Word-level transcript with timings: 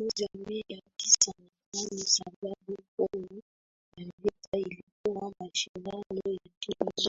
moja 0.00 0.26
mia 0.48 0.80
tisa 0.96 1.32
na 1.38 1.48
tanoSababu 1.72 2.76
kuu 2.96 3.40
ya 3.96 4.06
vita 4.18 4.56
ilikuwa 4.58 5.32
mashindano 5.40 6.04
ya 6.24 6.32
nchi 6.46 6.72
zote 6.80 7.06